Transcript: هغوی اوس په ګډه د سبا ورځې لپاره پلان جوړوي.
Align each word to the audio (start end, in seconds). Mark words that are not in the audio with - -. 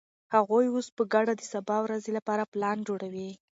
هغوی 0.33 0.65
اوس 0.73 0.87
په 0.97 1.03
ګډه 1.13 1.33
د 1.37 1.41
سبا 1.53 1.77
ورځې 1.85 2.11
لپاره 2.17 2.49
پلان 2.53 2.77
جوړوي. 2.87 3.29